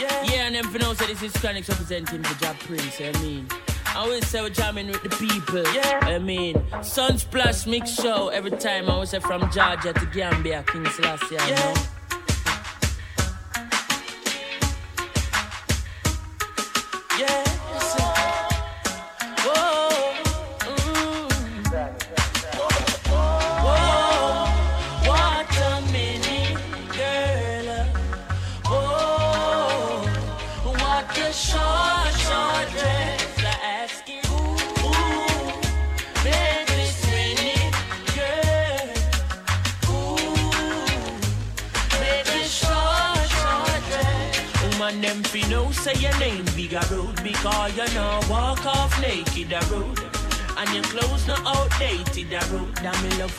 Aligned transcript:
Yeah, 0.00 0.22
yeah 0.24 0.46
and 0.46 0.54
then 0.54 0.64
for 0.64 0.78
now, 0.78 0.92
so 0.92 1.06
this 1.06 1.22
is 1.22 1.32
Chronixx 1.34 1.68
representing 1.68 2.22
for 2.22 2.38
Jah 2.44 2.54
Prince, 2.60 3.00
I 3.00 3.12
mean. 3.22 3.48
I 3.86 4.00
always 4.00 4.26
say 4.26 4.42
we're 4.42 4.50
jamming 4.50 4.88
with 4.88 5.02
the 5.02 5.08
people. 5.08 5.62
Yeah. 5.72 6.00
I 6.02 6.18
mean, 6.18 6.56
Sunsplash 6.84 7.66
Mix 7.66 7.94
Show 7.94 8.28
every 8.28 8.50
time. 8.50 8.90
I 8.90 8.92
always 8.92 9.10
say 9.10 9.20
from 9.20 9.50
Georgia 9.50 9.94
to 9.94 10.06
Gambia, 10.12 10.64
King 10.66 10.84
Selassie, 10.86 11.34
yeah. 11.36 11.46
you 11.48 11.54
know. 11.54 11.95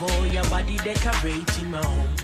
Me 0.00 0.06
all 0.06 0.26
your 0.26 0.44
body 0.44 0.76
decorating 0.78 1.70
my 1.70 1.82
home. 1.82 2.14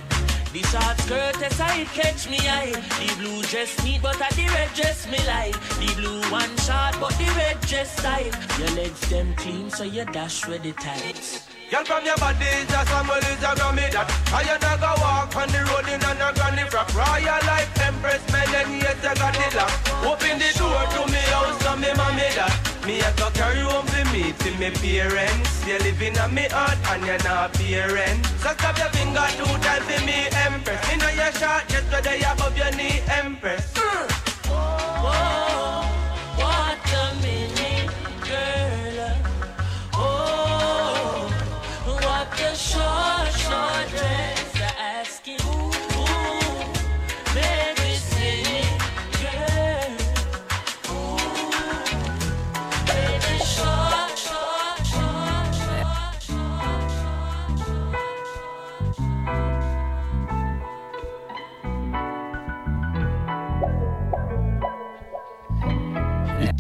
This 0.52 0.72
hot 0.72 0.96
skirt 1.00 1.42
as 1.42 1.60
I 1.60 1.82
catch 1.90 2.30
me 2.30 2.38
eye. 2.38 2.70
The 2.70 3.14
blue 3.18 3.42
dress 3.42 3.74
neat 3.82 4.00
but 4.00 4.20
I 4.22 4.30
the 4.30 4.46
red 4.54 4.72
dress 4.74 5.10
me 5.10 5.18
like. 5.26 5.58
The 5.82 5.90
blue 5.98 6.20
one 6.30 6.54
short 6.62 6.94
but 7.00 7.18
the 7.18 7.26
red 7.34 7.60
dress 7.62 7.96
tight. 7.96 8.30
Your 8.60 8.70
legs 8.78 9.00
them 9.10 9.34
clean 9.34 9.70
so 9.70 9.82
you 9.82 10.04
dash 10.04 10.46
with 10.46 10.62
the 10.62 10.72
tights. 10.72 11.48
Girl 11.70 11.84
from 11.84 12.04
your 12.04 12.16
body 12.18 12.44
is 12.44 12.70
a 12.70 12.86
Samuel 12.86 13.18
is 13.18 13.42
a 13.42 13.50
Grammy 13.58 13.90
that 13.90 14.06
I 14.30 14.46
you 14.46 14.58
not 14.62 14.78
go 14.78 14.94
walk 15.02 15.34
on 15.34 15.48
the 15.50 15.66
road 15.66 15.88
in 15.90 15.98
a 15.98 16.30
granny 16.30 16.70
frock 16.70 16.94
Royal 16.94 17.42
life 17.50 17.74
empress 17.80 18.22
melon 18.30 18.78
yes 18.78 19.02
I 19.02 19.14
got 19.18 19.34
the 19.34 19.56
lock 19.56 19.72
Open 20.06 20.38
the 20.38 20.50
door 20.54 20.84
to 20.94 21.10
me 21.10 21.18
house 21.34 21.58
so 21.64 21.74
me 21.74 21.90
mommy 21.96 22.30
that 22.38 22.73
Me 22.86 23.00
a 23.00 23.10
go 23.16 23.30
carry 23.30 23.60
home 23.60 23.86
for 23.86 24.04
me 24.12 24.32
to 24.32 24.50
me 24.58 24.70
parents. 24.70 25.66
You 25.66 25.78
living 25.78 26.18
on 26.18 26.34
me 26.34 26.46
heart 26.50 26.76
and 26.92 27.06
you're 27.06 27.22
not 27.24 27.54
parents 27.54 28.28
So 28.42 28.50
stop 28.52 28.76
your 28.76 28.88
finger 28.88 29.26
two 29.38 29.44
times 29.64 29.84
for 29.88 30.04
me 30.04 30.28
empress. 30.44 30.80
Me 30.88 30.96
know 30.96 31.08
you're 31.08 31.32
short 31.32 31.66
just 31.68 31.90
where 31.90 32.02
they 32.02 32.20
above 32.20 32.56
your 32.58 32.70
knee 32.72 33.00
empress 33.08 33.73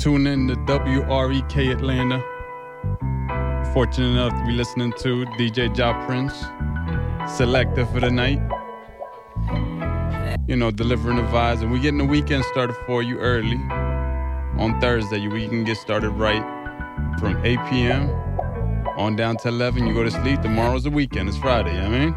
tune 0.04 0.26
in 0.26 0.46
to 0.46 0.54
WREK 0.54 1.72
Atlanta 1.72 2.22
fortunate 3.72 4.08
enough 4.08 4.38
to 4.38 4.44
be 4.44 4.52
listening 4.52 4.92
to 4.92 5.24
DJ 5.38 5.74
Jah 5.74 5.94
Prince, 6.04 6.44
selector 7.38 7.86
for 7.86 8.00
the 8.00 8.10
night. 8.10 8.38
You 10.46 10.56
know, 10.56 10.70
delivering 10.70 11.16
the 11.16 11.22
vibes. 11.22 11.62
And 11.62 11.72
we're 11.72 11.80
getting 11.80 11.96
the 11.96 12.04
weekend 12.04 12.44
started 12.44 12.76
for 12.84 13.02
you 13.02 13.18
early. 13.18 13.56
On 14.58 14.78
Thursday, 14.78 15.26
we 15.26 15.48
can 15.48 15.64
get 15.64 15.78
started 15.78 16.10
right 16.10 16.44
from 17.18 17.42
8 17.42 17.58
p.m. 17.70 18.10
on 18.98 19.16
down 19.16 19.38
to 19.38 19.48
11. 19.48 19.86
You 19.86 19.94
go 19.94 20.04
to 20.04 20.10
sleep. 20.10 20.42
Tomorrow's 20.42 20.84
the 20.84 20.90
weekend. 20.90 21.30
It's 21.30 21.38
Friday, 21.38 21.80
I 21.80 21.88
mean. 21.88 22.14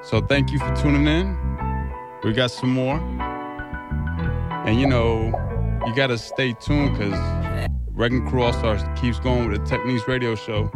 So 0.00 0.20
thank 0.20 0.52
you 0.52 0.60
for 0.60 0.72
tuning 0.76 1.08
in. 1.08 1.36
We 2.22 2.32
got 2.32 2.52
some 2.52 2.70
more. 2.70 2.98
And 4.64 4.80
you 4.80 4.86
know, 4.86 5.51
you 5.86 5.94
got 5.94 6.08
to 6.08 6.18
stay 6.18 6.52
tuned 6.52 6.96
because 6.96 7.18
Wrecking 7.90 8.26
Crew 8.28 8.42
All 8.42 8.52
Stars 8.52 8.82
keeps 9.00 9.18
going 9.18 9.48
with 9.48 9.60
the 9.60 9.66
Techniques 9.66 10.06
radio 10.06 10.34
show. 10.34 10.70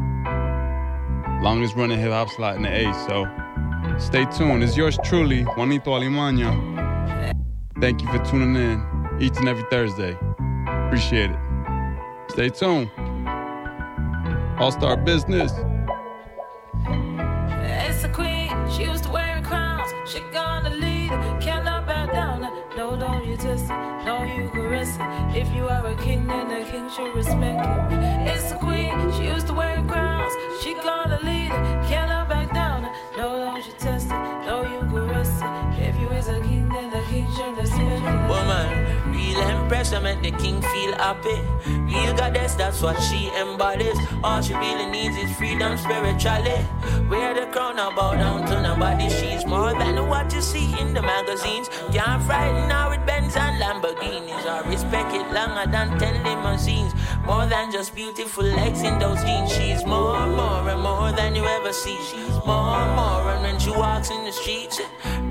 Longest 1.43 1.77
running 1.77 1.99
hip 1.99 2.13
hop 2.13 2.29
slot 2.31 2.57
in 2.57 2.63
the 2.63 2.69
A. 2.69 2.93
So 3.07 3.27
stay 3.99 4.25
tuned. 4.37 4.63
It's 4.63 4.77
yours 4.77 4.99
truly, 5.05 5.43
Juanito 5.43 5.93
Alimaña. 5.93 7.35
Thank 7.81 8.03
you 8.03 8.09
for 8.09 8.19
tuning 8.25 8.57
in 8.57 9.19
each 9.21 9.37
and 9.37 9.49
every 9.49 9.65
Thursday. 9.71 10.19
Appreciate 10.67 11.31
it. 11.31 11.39
Stay 12.31 12.49
tuned. 12.49 12.91
All 14.59 14.73
Star 14.73 14.97
Business. 14.97 15.53
It's 16.79 18.05
a 18.05 18.09
queen. 18.13 18.51
She 18.71 18.85
used 18.85 19.05
to 19.05 19.11
wear 19.11 19.41
crowns. 19.43 19.93
She 20.11 20.21
gonna 20.33 20.71
lead. 20.71 21.11
Cannot 21.41 21.87
back 21.87 22.13
down. 22.13 22.41
No, 22.77 22.97
don't 22.97 23.25
you 23.27 23.37
just 23.37 23.69
know 23.69 24.25
you 24.25 24.51
If 24.69 25.55
you 25.55 25.69
are 25.69 25.87
a 25.87 25.95
king, 25.97 26.27
then 26.27 26.49
the 26.49 26.69
king 26.69 26.91
should 26.91 27.15
respect 27.15 27.65
you. 27.65 27.99
It's 28.33 28.51
the 28.51 28.59
queen, 28.59 29.13
she 29.13 29.27
used 29.27 29.47
to 29.47 29.55
wear 29.55 29.81
crowns. 29.87 30.56
The 40.31 40.37
king 40.39 40.61
feel 40.61 40.93
happy. 40.95 41.39
Real 41.87 42.13
goddess, 42.17 42.55
that's 42.55 42.83
what 42.83 43.01
she 43.01 43.31
embodies. 43.41 43.97
All 44.25 44.43
she 44.43 44.55
really 44.55 44.87
needs 44.87 45.17
is 45.17 45.31
freedom 45.37 45.77
spiritually. 45.79 46.59
Wear 47.09 47.33
the 47.35 47.47
crown, 47.53 47.77
now 47.77 47.95
bow 47.95 48.15
down 48.15 48.45
to 48.49 48.61
nobody. 48.61 49.09
She's 49.09 49.47
more 49.47 49.73
than 49.73 49.95
what 50.09 50.33
you 50.35 50.41
see 50.41 50.69
in 50.81 50.95
the 50.95 51.03
magazines. 51.03 51.69
Can't 51.93 52.23
frighten 52.25 52.71
her 52.71 52.91
with 52.91 53.07
Benz 53.07 53.37
and 53.37 53.63
Lamborghinis. 53.63 54.45
I 54.55 54.69
respect 54.69 55.15
it 55.15 55.31
longer 55.33 55.71
than 55.71 55.97
10 55.99 56.25
limousines. 56.25 56.93
More 57.25 57.47
than 57.47 57.71
just 57.71 57.95
beautiful 57.95 58.45
legs 58.45 58.83
in 58.83 58.99
those 58.99 59.23
jeans. 59.23 59.53
She's 59.53 59.85
more, 59.87 60.27
more, 60.27 60.69
and 60.69 60.81
more 60.83 61.13
than 61.13 61.37
you 61.37 61.45
ever 61.45 61.73
see. 61.73 61.99
More, 62.47 62.87
more, 62.95 63.33
and 63.33 63.43
when 63.43 63.59
she 63.59 63.71
walks 63.71 64.11
in 64.11 64.25
the 64.25 64.33
streets, 64.33 64.81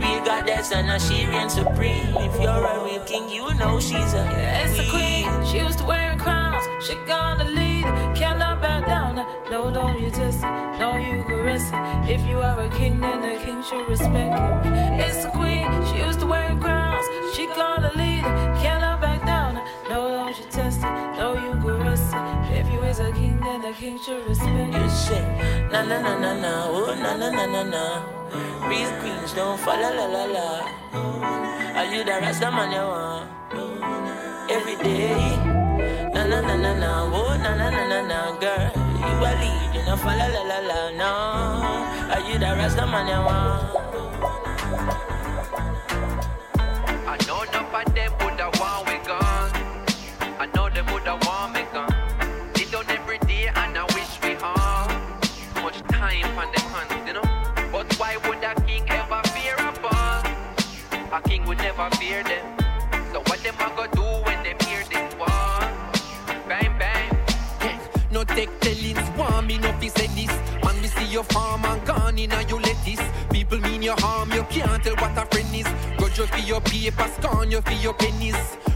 real 0.01 0.23
goddess 0.25 0.71
and 0.71 0.89
a 0.91 0.99
she 0.99 1.25
reigns 1.25 1.53
supreme. 1.53 2.13
If 2.27 2.41
you're 2.41 2.65
a 2.73 2.83
real 2.83 3.03
king, 3.05 3.29
you 3.29 3.53
know 3.55 3.79
she's 3.79 4.13
a 4.13 4.23
yes, 4.35 4.77
a 4.79 4.85
queen. 4.91 5.25
She 5.45 5.59
used 5.59 5.79
to 5.79 5.85
wear 5.85 6.15
crowns. 6.17 6.63
She 6.85 6.95
gonna 7.07 7.45
lead, 7.45 7.85
cannot 8.15 8.61
back 8.61 8.85
down. 8.85 9.15
No, 9.49 9.71
don't 9.71 9.99
you 10.01 10.11
just 10.11 10.41
know 10.79 10.97
you 10.97 11.23
caress 11.23 11.65
it. 11.71 12.15
If 12.15 12.27
you 12.27 12.39
are 12.39 12.59
a 12.59 12.69
king, 12.69 12.99
then 12.99 13.21
the 13.21 13.43
king 13.43 13.63
should 13.63 13.87
respect 13.87 14.33
you. 14.37 14.71
It's 15.03 15.23
the 15.23 15.31
queen. 15.31 15.67
She 15.87 16.03
used 16.05 16.19
to 16.19 16.25
wear 16.27 16.55
crowns. 16.59 17.05
She 17.35 17.47
gonna 17.47 17.91
lead, 17.95 18.23
cannot 18.61 18.74
king, 23.79 23.99
then 24.07 24.23
the 24.23 24.29
respect 24.29 24.73
you. 24.73 24.81
You 24.83 24.89
say 24.89 25.21
na 25.71 25.83
na 25.83 25.99
na 26.01 26.13
na 26.19 26.33
na, 26.33 26.51
oh 26.67 26.95
na 26.95 27.15
na 27.17 27.29
na 27.29 27.45
na 27.45 27.63
na. 27.63 27.83
Real 28.67 28.91
queens 28.99 29.33
don't 29.33 29.59
fall 29.59 29.79
la 29.79 29.89
la 29.89 30.05
la 30.05 30.25
la. 30.25 30.47
Are 31.75 31.85
you 31.85 32.03
the 32.03 32.11
rest 32.21 32.43
of 32.43 32.53
man 32.53 32.71
you 32.71 32.79
want? 32.79 33.29
Every 34.49 34.75
day. 34.77 35.37
Na 36.13 36.25
na 36.25 36.41
na 36.41 36.55
na 36.55 36.73
na, 36.73 37.03
oh 37.11 37.35
na 37.37 37.55
na 37.55 37.69
na 37.69 37.83
na 37.87 38.01
na, 38.01 38.19
girl. 38.39 38.71
You 38.75 39.25
a 39.27 39.31
lead, 39.41 39.75
you 39.75 39.83
know 39.85 39.97
fall 39.97 40.17
la 40.17 40.27
la 40.27 40.41
la 40.51 40.59
la, 40.59 40.79
no. 40.99 41.11
Are 42.13 42.21
you 42.27 42.39
the 42.39 42.51
rest 42.55 42.77
of 42.77 42.89
man 42.89 43.07
you 43.07 43.21
want? 43.27 43.75
I 47.07 47.17
know 47.27 47.41
enough 47.43 47.73
of 47.73 47.93
them 47.93 48.11
never 61.77 61.95
fear 61.95 62.23
them. 62.23 62.45
So 63.11 63.19
what 63.27 63.39
them 63.43 63.55
a 63.59 63.69
go 63.75 63.87
do 63.87 64.01
when 64.25 64.43
them 64.43 64.57
hear 64.67 64.83
this 64.89 65.15
war? 65.15 65.27
Bang 66.47 66.77
bang. 66.79 67.11
No 68.11 68.23
take 68.23 68.49
tellings, 68.59 69.17
want 69.17 69.47
me 69.47 69.57
no 69.57 69.71
fi 69.79 69.89
say 69.89 70.07
this. 70.07 70.31
Man, 70.63 70.81
me 70.81 70.87
see 70.87 71.05
your 71.05 71.23
farm 71.23 71.65
and 71.65 71.85
gone 71.85 72.17
in 72.17 72.31
and 72.31 72.49
you 72.49 72.59
lettuce. 72.59 73.01
People 73.47 73.69
mean 73.69 73.83
your 73.83 73.95
harm, 73.99 74.31
you 74.31 74.41
can't 74.49 74.83
tell 74.83 74.95
what 74.95 75.15
a 75.15 75.25
friend 75.27 75.53
is. 75.53 75.67
Grudge 75.97 76.17
you 76.17 76.25
for 76.25 76.39
your 76.39 76.61
paper, 76.61 77.07
scorn 77.19 77.51
you 77.51 77.61
for 77.61 77.73
your 77.73 77.93
pennies. 77.93 78.35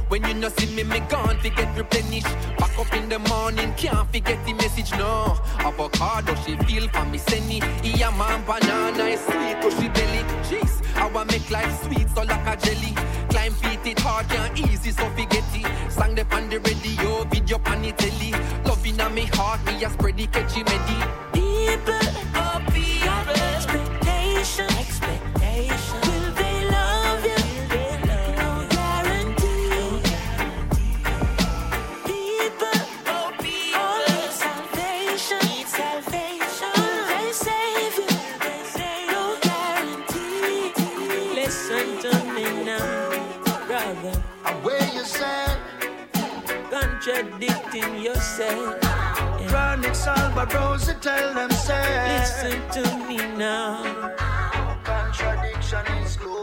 When 0.10 0.24
you 0.24 0.36
no 0.36 0.50
see 0.50 0.76
me, 0.76 0.84
me 0.84 1.00
gone 1.10 1.40
forget 1.40 1.76
replenished. 1.76 2.28
Back 2.60 2.78
up 2.78 2.94
in 2.94 3.10
the 3.10 3.18
morning, 3.18 3.74
can't 3.74 4.08
forget 4.12 4.38
the 4.46 4.54
message, 4.54 4.92
no. 4.92 5.40
Avocado, 5.58 6.36
she 6.46 6.56
feel 6.68 6.88
for 6.90 7.04
me, 7.06 7.18
send 7.18 7.52
it. 7.52 7.64
Yeah, 7.84 8.12
man, 8.12 8.46
banana 8.46 9.06
is 9.06 9.20
sweet, 9.22 9.60
cause 9.60 9.74
she 9.82 9.90
belly. 9.90 10.22
Jeez, 10.46 10.86
I 10.96 11.08
want 11.08 11.32
make 11.32 11.50
life 11.50 11.84
sweet, 11.86 12.08
so 12.10 12.22
like 12.22 12.46
a 12.46 12.56
jelly. 12.64 12.94
Climb 13.30 13.54
feet, 13.54 13.80
it 13.86 14.00
hard, 14.02 14.30
can't 14.30 14.60
easy, 14.60 14.92
so 14.92 15.10
forget 15.10 15.44
it. 15.56 15.92
Sang 15.92 16.14
the 16.14 16.24
on 16.36 16.48
the 16.48 16.60
radio, 16.60 17.24
video 17.24 17.58
pan 17.58 17.82
the 17.82 17.92
telly. 17.94 18.34
Loving 18.66 19.02
on 19.02 19.16
me 19.16 19.26
heart, 19.34 19.66
me 19.66 19.84
a 19.84 19.90
spread 19.90 20.16
the 20.16 20.28
catchy 20.28 20.62
medi. 20.62 21.00
People, 21.34 22.06
oh 22.36 22.69
Contradicting 47.10 48.04
yourself. 48.04 48.80
Chronic 49.48 49.96
Salvador, 49.96 50.78
tell 51.02 51.34
them 51.34 51.50
say, 51.50 52.20
Listen 52.20 52.62
to 52.70 53.08
me 53.08 53.18
now. 53.36 54.14
contradiction 54.84 55.86
is 56.04 56.18
global. 56.18 56.39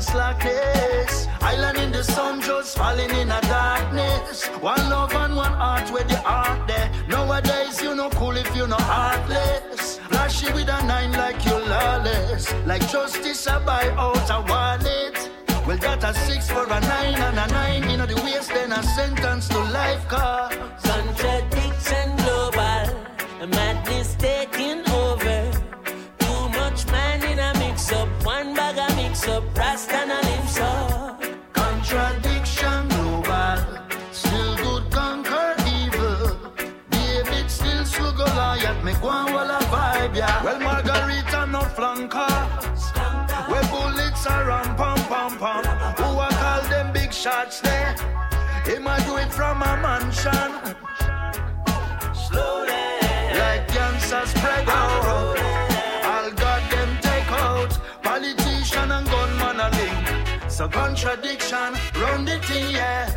Badness 0.00 0.04
and 0.04 0.04
slackness. 0.04 1.28
Island 1.40 1.78
in 1.78 1.92
the 1.92 2.02
sun 2.02 2.40
just 2.40 2.76
falling 2.76 3.10
in 3.10 3.30
a 3.30 3.40
darkness. 3.42 4.46
One 4.60 4.90
love 4.90 5.14
and 5.14 5.36
one 5.36 5.52
heart 5.52 5.90
where 5.90 6.04
the 6.04 6.16
heart 6.16 6.68
there. 6.68 6.90
Nowadays 7.08 7.82
you 7.82 7.94
no 7.94 8.10
cool 8.10 8.36
if 8.36 8.54
you 8.56 8.66
no 8.66 8.76
heartless. 8.76 9.98
Flashy 10.08 10.52
with 10.52 10.68
a 10.68 10.82
nine 10.86 11.12
like 11.12 11.44
you 11.44 11.58
lawless. 11.58 12.52
Like 12.66 12.88
justice 12.90 13.46
I 13.46 13.64
buy 13.64 13.88
out 13.96 14.30
a 14.30 14.40
wallet. 14.48 15.30
Well, 15.66 15.78
that 15.78 16.02
a 16.04 16.14
six 16.26 16.50
for 16.50 16.64
a 16.64 16.80
nine 16.80 17.14
and 17.14 17.38
a 17.38 17.46
nine. 17.52 17.90
You 17.90 17.96
know 17.98 18.06
the 18.06 18.16
waste, 18.22 18.50
then 18.50 18.72
a 18.72 18.82
sentence 18.82 19.48
to 19.48 19.58
life 19.58 20.06
cause. 20.08 20.54
Contradiction 20.82 22.16
global. 22.16 22.86
Madness 23.56 23.99
are 44.26 44.44
ram 44.44 44.76
pam 44.76 44.98
pam 45.08 45.38
pam. 45.38 45.64
Who 45.96 46.18
I 46.18 46.28
call 46.30 46.62
them 46.68 46.92
big 46.92 47.12
shots 47.12 47.60
there? 47.60 47.94
He 48.66 48.78
might 48.78 49.04
do 49.06 49.16
it 49.16 49.32
from 49.32 49.62
a 49.62 49.76
mansion. 49.84 50.50
Slowly. 52.14 52.84
Like 53.40 53.66
cancer 53.68 54.26
spread 54.26 54.68
out. 54.68 55.38
All 56.04 56.30
got 56.32 56.70
them 56.70 56.98
take 57.00 57.32
out. 57.32 57.78
Politician 58.02 58.90
and 58.90 59.06
gunman 59.06 59.60
a 59.60 59.70
link. 59.78 60.50
So 60.50 60.68
contradiction, 60.68 61.74
run 62.00 62.24
the 62.24 62.38
thing, 62.40 62.70
yeah. 62.70 63.08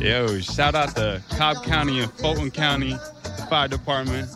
Yo, 0.00 0.38
shout 0.38 0.76
out 0.76 0.94
to 0.94 1.20
Cobb 1.30 1.64
County 1.64 2.00
and 2.00 2.12
Fulton 2.12 2.52
County, 2.52 2.96
fire 3.50 3.66
department, 3.66 4.28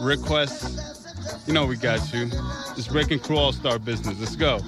requests. 0.00 1.46
You 1.48 1.52
know 1.52 1.66
we 1.66 1.76
got 1.76 2.12
you. 2.12 2.30
It's 2.76 2.90
Wrecking 2.92 3.18
Crew 3.18 3.36
All 3.36 3.52
Star 3.52 3.80
Business. 3.80 4.20
Let's 4.20 4.36
go. 4.36 4.60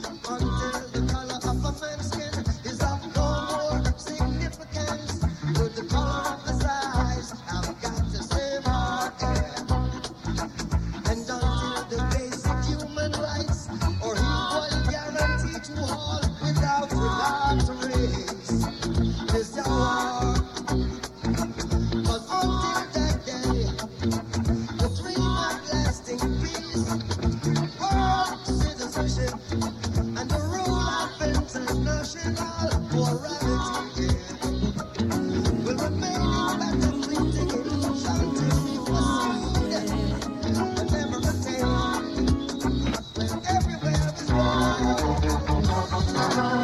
Oh, 45.74 45.88
oh, 45.90 46.04
oh, 46.16 46.30
oh. 46.36 46.61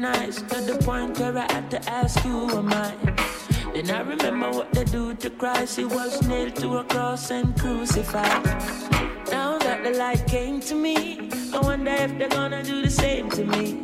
To 0.00 0.60
the 0.60 0.78
point 0.84 1.18
where 1.18 1.36
I 1.36 1.52
had 1.52 1.70
to 1.72 1.90
ask 1.90 2.20
who 2.20 2.48
am 2.56 2.72
I. 2.72 2.94
Then 3.74 3.90
I 3.90 4.00
remember 4.02 4.50
what 4.50 4.72
they 4.72 4.84
do 4.84 5.14
to 5.14 5.30
Christ. 5.30 5.76
He 5.76 5.84
was 5.84 6.22
nailed 6.22 6.54
to 6.56 6.78
a 6.78 6.84
cross 6.84 7.32
and 7.32 7.58
crucified. 7.58 8.44
Now 9.30 9.58
that 9.58 9.82
the 9.82 9.90
light 9.90 10.24
came 10.28 10.60
to 10.60 10.74
me, 10.76 11.30
I 11.52 11.58
wonder 11.58 11.90
if 11.90 12.16
they're 12.16 12.28
gonna 12.28 12.62
do 12.62 12.80
the 12.82 12.90
same 12.90 13.28
to 13.30 13.44
me. 13.44 13.82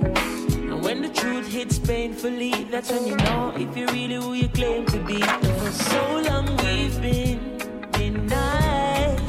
And 0.71 0.85
when 0.85 1.03
the 1.03 1.09
truth 1.09 1.49
hits 1.49 1.81
painfully, 1.81 2.65
that's 2.71 2.93
when 2.93 3.07
you 3.09 3.17
know 3.17 3.53
if 3.57 3.77
you're 3.77 3.89
really 3.89 4.15
who 4.15 4.35
you 4.35 4.49
claim 4.49 4.87
to 4.87 4.99
be. 5.05 5.21
For 5.21 5.73
so 5.73 6.21
long 6.29 6.47
we've 6.59 7.01
been 7.03 7.59
denied, 7.91 9.21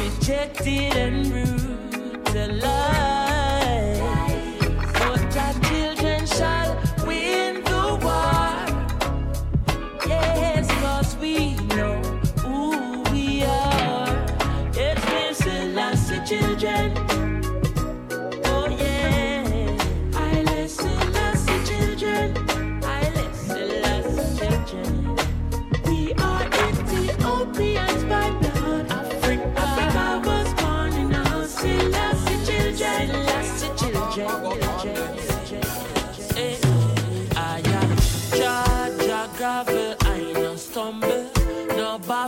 rejected 0.00 0.96
and 0.96 1.30
brutalized. 1.30 3.05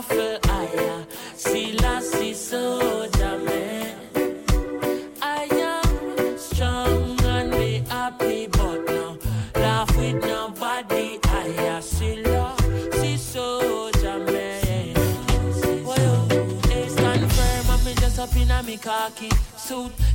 I 0.01 0.39
am 0.43 0.48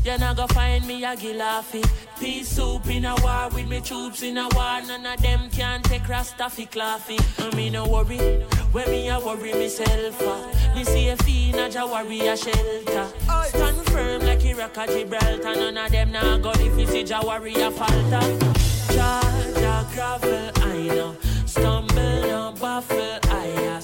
suit. 0.05 0.13
You 0.13 0.19
not 0.19 0.37
go 0.37 0.47
find 0.49 0.87
me 0.87 1.05
a 1.05 1.17
gilafi. 1.17 1.85
Peace 2.21 2.49
soup 2.49 2.87
in 2.89 3.05
a 3.05 3.15
war 3.23 3.49
with 3.53 3.69
me 3.69 3.81
troops 3.81 4.23
in 4.23 4.39
a 4.39 4.49
war. 4.55 4.81
None 4.87 5.07
of 5.07 5.21
them 5.21 5.51
can 5.51 5.83
take 5.83 6.09
Rasta 6.09 6.49
fi 6.51 6.67
claffy. 6.67 7.19
I 7.39 7.55
me 7.57 7.71
no 7.71 7.87
worry. 7.87 8.19
When 8.73 8.91
me 8.91 9.09
a 9.09 9.19
worry 9.19 9.53
myself, 9.53 10.21
uh, 10.23 10.75
me 10.75 10.85
see 10.85 11.09
a 11.09 11.17
fiend 11.19 11.57
a 11.57 11.69
Jawari 11.69 12.33
a 12.33 12.37
shelter. 12.37 13.09
Stand 13.49 13.77
firm 13.91 14.23
like 14.23 14.45
Iraq 14.45 14.79
or 14.79 14.87
Gibraltar. 14.87 15.55
None 15.55 15.79
of 15.79 15.91
them 15.91 16.13
nah 16.13 16.39
go 16.39 16.53
if 16.55 16.79
you 16.79 16.87
see 16.87 17.05
Jawari 17.05 17.55
a 17.57 17.71
falter. 17.71 18.55
Charge 18.95 19.57
a 19.57 19.87
gravel, 19.95 20.51
I 20.57 20.87
know. 20.89 21.17
Stumble, 21.47 22.23
no 22.23 22.53
baffle, 22.61 23.19
I 23.25 23.47
a 23.77 23.81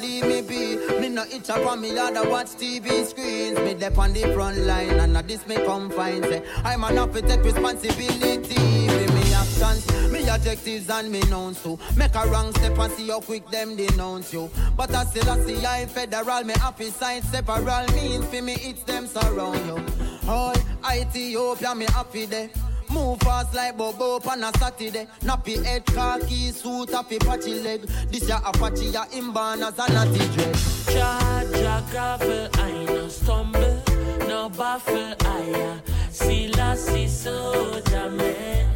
leave 0.00 0.26
me 0.26 0.42
be. 0.42 1.00
Me 1.00 1.08
no 1.08 1.24
itch 1.24 1.50
up 1.50 1.66
on 1.66 1.80
me 1.80 1.94
yard, 1.94 2.14
watch 2.28 2.48
TV 2.48 3.04
screens. 3.04 3.58
Me 3.58 3.74
dep 3.74 3.98
on 3.98 4.12
the 4.12 4.22
front 4.34 4.58
line, 4.58 5.00
and 5.00 5.16
at 5.16 5.28
this 5.28 5.46
me 5.46 5.56
come 5.56 5.90
find. 5.90 6.24
Say, 6.24 6.42
I'm 6.64 6.84
enough 6.84 7.12
to 7.12 7.22
take 7.22 7.42
responsibility 7.42 8.88
for 8.88 9.12
me 9.12 9.34
actions, 9.34 10.12
me 10.12 10.28
objectives 10.28 10.88
and 10.90 11.10
me 11.10 11.20
nouns 11.22 11.62
too. 11.62 11.78
Make 11.96 12.14
a 12.14 12.26
wrong 12.28 12.52
step 12.54 12.78
and 12.78 12.92
see 12.92 13.08
how 13.08 13.20
quick 13.20 13.48
them 13.50 13.76
denounce 13.76 14.32
you. 14.32 14.50
But 14.76 14.94
I 14.94 15.04
still 15.04 15.30
I 15.30 15.40
see 15.40 15.64
I 15.64 15.86
federal, 15.86 16.44
me 16.44 16.54
happy 16.54 16.90
side 16.90 17.24
several 17.24 17.86
means 17.94 18.24
for 18.26 18.42
me 18.42 18.54
it's 18.54 18.82
them 18.84 19.06
surround 19.06 19.66
you. 19.66 19.84
All 20.28 20.54
Ethiopia, 20.92 21.74
me 21.74 21.86
happy 21.86 22.26
there. 22.26 22.50
Move 22.94 23.18
fast 23.22 23.52
like 23.54 23.76
Bobo 23.76 24.20
on 24.30 24.44
a 24.44 24.56
Saturday. 24.56 25.08
Nappy 25.22 25.62
head, 25.64 25.84
khaki 25.84 26.52
suit, 26.52 26.90
happy 26.90 27.18
patchy 27.18 27.60
leg. 27.60 27.80
This 28.08 28.28
ya 28.28 28.38
Apache, 28.46 28.90
ya 28.90 29.04
imban 29.06 29.62
as 29.66 29.78
a 29.80 29.92
natty 29.92 30.24
dread. 30.34 30.54
Charge 30.86 31.60
a 31.60 31.84
gravel, 31.90 32.48
I 32.54 32.84
no 32.84 33.08
stumble, 33.08 33.82
no 34.28 34.48
baffle, 34.48 35.16
I 35.26 35.40
a 35.40 35.82
see 36.12 36.46
la, 36.48 36.76
see 36.76 37.08
soldier 37.08 38.10
man. 38.10 38.68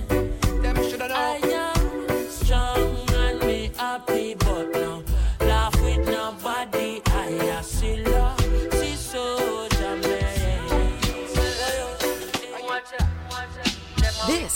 Them 0.62 0.76
shoulda 0.90 1.08
know. 1.08 1.77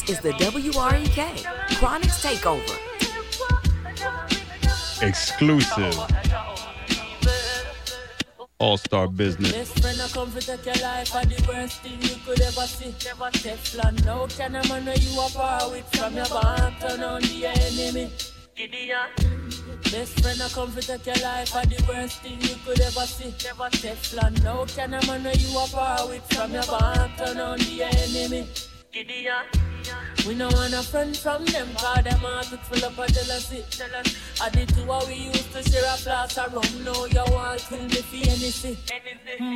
This 0.05 0.17
is 0.17 0.21
the 0.21 0.33
WREK 0.33 1.45
Chronixx 1.79 2.25
Takeover. 2.27 2.77
Exclusive. 5.01 5.97
All 8.59 8.77
Star 8.77 9.07
Business. 9.07 9.53
Best 9.53 9.81
friend 9.81 10.01
I 10.01 10.09
come 10.09 10.33
to 10.33 10.41
take 10.41 10.67
your 10.67 10.75
life 10.83 11.15
are 11.15 11.25
the 11.25 11.45
worst 11.47 11.83
thing 11.83 12.03
you 12.03 12.17
could 12.27 12.41
ever 12.41 12.67
see. 12.67 12.93
Never 13.05 13.31
Teflon, 13.31 14.05
no 14.05 14.27
can 14.27 14.57
a 14.57 14.67
man 14.69 14.87
know 14.87 14.93
you 14.93 15.21
are 15.21 15.29
far 15.29 15.71
with 15.71 15.89
from 15.95 16.17
your 16.17 16.27
barn, 16.27 16.75
turn 16.81 17.01
on 17.05 17.23
the 17.23 17.47
enemy. 17.47 18.11
Gideon. 18.57 19.07
Best 19.93 20.21
friend 20.21 20.43
I 20.43 20.49
come 20.49 20.73
to 20.73 20.81
take 20.81 21.07
your 21.07 21.23
life 21.23 21.55
are 21.55 21.65
the 21.65 21.85
worst 21.89 22.23
thing 22.23 22.41
you 22.41 22.57
could 22.65 22.81
ever 22.81 23.07
see. 23.07 23.33
Never 23.45 23.71
Teflon, 23.71 24.43
no 24.43 24.67
can 24.67 24.95
a 24.95 25.07
man 25.07 25.23
know 25.23 25.31
you 25.31 25.57
are 25.57 25.69
far 25.69 26.09
with 26.09 26.27
from 26.33 26.53
your 26.53 26.65
barn, 26.65 27.11
turn 27.17 27.39
on 27.39 27.59
the 27.59 27.85
enemy. 27.85 28.49
Gideon. 28.91 29.72
We 30.27 30.37
no 30.37 30.47
want 30.51 30.73
a 30.73 30.83
friend 30.83 31.17
from 31.17 31.45
them, 31.47 31.69
cause 31.75 32.05
them 32.05 32.21
heart 32.21 32.53
it 32.53 32.61
full 32.61 32.85
up 32.85 32.97
of 32.97 33.13
jealousy. 33.13 33.65
Jealous. 33.71 34.17
I 34.41 34.51
did 34.51 34.69
two 34.69 34.85
what 34.85 35.09
we 35.09 35.15
used 35.15 35.53
to 35.53 35.63
share 35.65 35.83
a 35.83 35.99
glass 36.01 36.39
of 36.39 36.55
rum. 36.55 36.85
Now 36.85 37.05
you 37.07 37.33
want 37.33 37.59
to 37.59 37.67
kill 37.67 37.83
me 37.83 38.03
for 38.07 38.31
anything. 38.31 38.77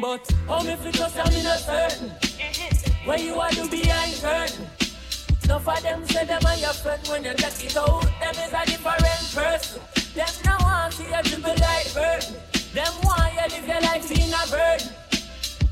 But 0.01 0.29
how 0.49 0.63
me 0.63 0.75
fi 0.75 0.91
trust 0.91 1.19
I'm 1.19 1.45
not 1.45 1.59
certain. 1.61 2.11
Where 3.05 3.19
you 3.19 3.35
are 3.35 3.51
do 3.51 3.71
behind 3.71 4.15
curtain. 4.21 4.67
Enough 5.45 5.69
of 5.69 5.83
them 5.83 6.05
say 6.09 6.25
them 6.25 6.45
are 6.45 6.57
your 6.57 6.73
friend 6.73 7.07
when 7.09 7.23
you 7.23 7.35
take 7.35 7.65
it 7.65 7.77
out. 7.77 8.03
Them 8.03 8.35
is 8.35 8.53
a 8.53 8.67
different 8.67 9.27
person. 9.35 9.81
Them 10.15 10.35
no 10.45 10.57
want 10.63 10.93
see 10.95 11.05
you 11.05 11.23
dribble 11.23 11.55
like 11.63 11.95
burden. 11.95 12.35
Them 12.75 12.93
want 13.05 13.33
you 13.35 13.47
live 13.55 13.69
your 13.69 13.81
life 13.83 14.11
in 14.11 14.35
a 14.35 14.43
burden. 14.51 14.89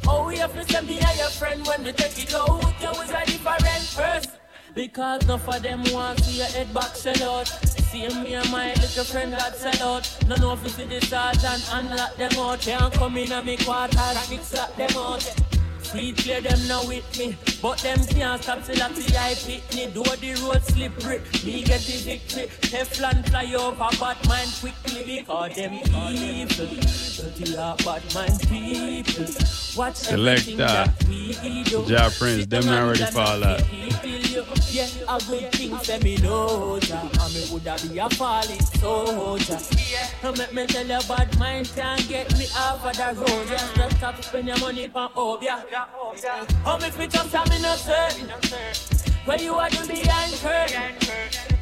Oh, 0.06 0.28
we 0.28 0.36
have 0.36 0.54
to 0.54 0.62
send 0.72 0.86
me 0.86 0.98
a 0.98 1.16
your 1.16 1.30
friend 1.30 1.66
when 1.66 1.82
we 1.82 1.90
take 1.90 2.22
it 2.22 2.32
out. 2.32 2.62
You 2.80 2.90
is 3.02 3.10
a 3.10 3.26
different 3.26 3.96
person. 3.96 4.43
Because 4.74 5.22
enough 5.24 5.48
of 5.48 5.62
them 5.62 5.82
want 5.92 6.18
see 6.20 6.38
your 6.38 6.46
head 6.46 6.72
back 6.74 6.96
sell 6.96 7.38
out. 7.38 7.46
See 7.46 8.08
me 8.08 8.34
and 8.34 8.50
my 8.50 8.74
little 8.74 9.04
friend 9.04 9.32
that 9.32 9.56
sell 9.56 9.96
out. 9.96 10.24
No 10.26 10.34
know 10.36 10.52
if 10.54 10.62
you 10.64 10.68
see 10.70 10.84
the 10.84 11.00
sergeant 11.00 11.68
unlock 11.72 12.16
them 12.16 12.32
out. 12.38 12.60
Can't 12.60 12.92
come 12.92 13.16
in 13.16 13.30
on 13.32 13.46
me 13.46 13.56
quarters, 13.56 14.18
fix 14.26 14.52
lock 14.52 14.74
them 14.76 14.90
out. 14.96 15.22
Street 15.84 16.16
clear 16.16 16.40
them 16.40 16.58
now 16.66 16.84
with 16.88 17.18
me, 17.18 17.36
but 17.62 17.78
them 17.78 17.98
can't 18.06 18.42
stop 18.42 18.64
till 18.64 18.82
I 18.82 18.90
see 18.94 19.16
I 19.16 19.34
pick 19.34 19.74
me. 19.74 19.86
Do 19.92 20.02
the 20.02 20.42
road 20.42 20.62
slippery, 20.64 21.20
me 21.44 21.62
get 21.62 21.80
the 21.82 22.02
victory. 22.02 22.46
Teflon 22.62 23.28
fly 23.28 23.54
over 23.54 23.96
Batman 24.00 24.48
quickly 24.60 25.18
because 25.18 25.54
them 25.54 25.74
evil. 25.74 26.66
Dirty 26.66 27.54
heart 27.54 27.84
Batman 27.84 28.38
people. 28.48 29.24
Watch 29.76 29.96
Select 29.96 30.56
that. 30.56 30.98
that 30.98 31.08
we 31.08 31.62
do. 31.62 31.84
Ja 31.86 32.08
Prince, 32.18 32.46
them 32.46 32.66
not 32.66 32.88
ready 32.88 33.04
for 33.04 33.20
all 33.20 33.38
that. 33.38 33.83
Yeah, 34.70 34.88
a 35.08 35.18
good 35.26 35.52
thing 35.52 35.78
say 35.78 35.98
me 36.00 36.16
know 36.16 36.78
ja. 36.82 37.00
And 37.00 37.34
me 37.34 37.44
woulda 37.50 37.76
be 37.82 37.98
a 37.98 38.08
falling 38.10 38.60
soldier. 38.60 39.58
Yeah, 39.90 40.30
make 40.32 40.52
me 40.52 40.66
tell 40.66 40.86
you 40.86 41.08
bad 41.08 41.38
mind 41.38 41.70
can't 41.74 42.08
get 42.08 42.36
me 42.38 42.46
off 42.56 42.84
of 42.84 42.96
the 42.96 43.20
road. 43.20 43.48
Yeah, 43.50 43.74
just 43.76 43.96
stop 43.96 44.22
spend 44.22 44.48
your 44.48 44.58
money 44.58 44.88
for 44.88 45.08
Obeah. 45.16 45.64
How 46.64 46.78
me 46.78 46.90
fit 46.90 47.10
just 47.10 47.34
I'm 47.34 47.62
not 47.62 47.78
certain. 47.78 48.28
Where 49.24 49.40
you 49.40 49.54
are 49.54 49.70
to 49.70 49.86
behind 49.86 50.32
curtain. 50.34 50.94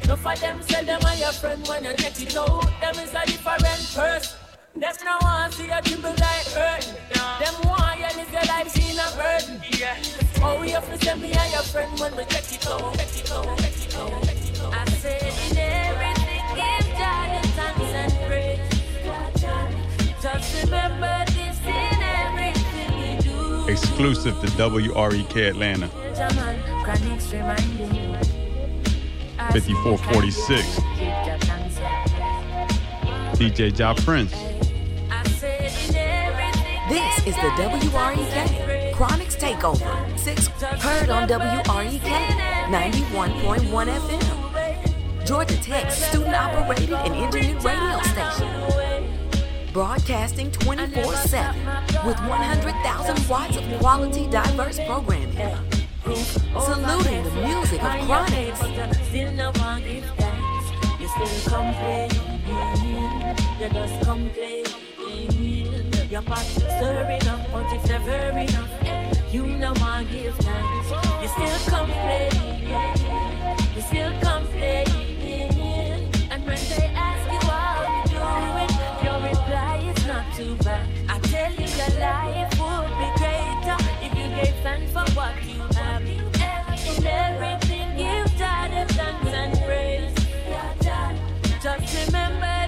No 0.07 0.15
for 0.15 0.35
them 0.35 0.61
say 0.63 0.83
them 0.83 1.01
are 1.05 1.15
your 1.15 1.31
friend 1.31 1.65
when 1.67 1.83
you 1.85 1.93
take 1.95 2.21
it 2.21 2.35
out. 2.35 2.63
Them 2.81 2.95
is 3.03 3.13
a 3.13 3.25
different 3.25 3.93
person. 3.95 4.42
Them 4.75 4.95
no 5.05 5.17
want 5.21 5.53
see 5.53 5.69
a 5.69 5.79
triple 5.83 6.09
like 6.09 6.47
hurting. 6.47 6.95
Them 7.13 7.53
want 7.65 7.99
you 7.99 8.07
live 8.17 8.31
your 8.31 8.41
life 8.45 8.69
seeing 8.69 8.97
a 8.97 9.05
burden. 9.15 9.61
Yeah. 9.77 9.95
Oh, 10.41 10.59
we 10.59 10.71
have 10.71 10.89
to 10.89 11.05
send 11.05 11.21
me 11.21 11.31
and 11.31 11.51
your 11.51 11.61
friend 11.61 11.99
when 11.99 12.15
we 12.15 12.25
get 12.25 12.51
it 12.51 12.67
out. 12.67 12.93
Get 12.97 13.15
it 13.15 13.31
out. 13.31 13.57
Get 13.57 13.69
it 13.69 13.85
out. 13.85 14.01
Get 14.01 14.49
it 14.49 14.61
out. 14.61 14.73
I 14.73 14.85
said 14.89 15.21
in 15.21 15.57
everything, 15.57 16.43
give 16.55 16.87
God 16.97 17.43
the 17.43 17.47
thanks 17.49 17.91
and 17.93 18.13
praise. 18.27 18.59
Just 20.23 20.63
remember 20.63 21.25
this 21.27 21.59
in 21.67 22.01
everything 22.01 22.93
you 22.97 23.21
do. 23.21 23.71
Exclusive 23.71 24.39
to 24.41 24.47
WREK 24.47 25.49
Atlanta. 25.49 25.87
German, 26.15 26.59
Chronixx 26.83 27.31
reminding 27.31 27.93
you. 27.93 28.17
I 29.37 29.51
5446. 29.51 30.75
give 30.75 30.99
your 30.99 31.37
thanks 31.39 31.77
and 31.77 32.13
DJ 33.37 33.75
Jah 33.75 33.93
Prince. 34.03 34.33
This 36.89 37.25
is 37.25 37.33
the 37.35 37.49
WREK 37.55 38.91
Chronixx 38.93 39.37
Takeover. 39.39 40.19
Six 40.19 40.47
heard 40.83 41.09
on 41.09 41.29
WREK 41.29 41.63
91.1 41.63 43.71
FM. 43.71 45.25
Georgia 45.25 45.55
Tech's 45.63 45.95
student 45.95 46.35
operated 46.35 46.91
and 46.91 47.13
engineered 47.13 47.63
radio 47.63 48.01
station. 48.01 48.49
Broadcasting 49.71 50.51
24 50.51 51.13
7 51.13 51.55
with 52.05 52.19
100,000 52.19 53.29
watts 53.29 53.55
of 53.55 53.63
quality, 53.79 54.27
diverse 54.27 54.77
programming. 54.85 55.55
Saluting 56.59 57.23
the 57.23 57.31
music 57.47 57.81
of 57.81 57.91
Chronixx. 58.03 58.59
You 63.59 63.69
just. 63.69 64.03
Your 66.13 66.21
pot 66.21 66.45
stirring 66.45 67.27
up, 67.27 67.39
but 67.51 67.73
if 67.73 67.89
never 67.89 68.37
enough, 68.37 69.33
you 69.33 69.47
no 69.47 69.73
one 69.73 70.05
give 70.11 70.35
thanks. 70.35 70.91
You 71.23 71.27
still 71.27 71.59
complain. 71.75 72.31
You 73.73 73.81
still 73.81 74.11
complain. 74.21 74.85
And 76.29 76.45
when 76.45 76.59
they 76.69 76.85
ask 76.93 77.25
you 77.33 77.49
how 77.49 77.81
you 77.89 78.13
doing, 78.13 78.73
your 79.03 79.27
reply 79.27 79.91
is 79.91 80.05
not 80.05 80.25
too 80.35 80.55
bad. 80.63 80.87
I 81.09 81.17
tell 81.17 81.51
you 81.51 81.65
your 81.65 81.99
life 81.99 82.59
would 82.61 82.93
be 83.01 83.09
greater 83.17 83.77
if 84.05 84.13
you 84.15 84.27
gave 84.37 84.55
thanks 84.61 84.91
for 84.91 85.05
what 85.17 85.33
you 85.43 85.61
have. 85.79 86.03
In 86.03 87.07
everything, 87.07 87.97
God 88.37 88.69
the 88.69 88.93
thanks 88.93 89.33
and 89.33 89.59
praise. 89.63 90.13
Just 91.63 92.05
remember 92.05 92.62